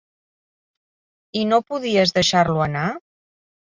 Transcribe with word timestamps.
I 1.43 1.45
no 1.51 1.61
pudies 1.69 2.17
deixar-lo 2.19 2.69
anar? 2.71 2.91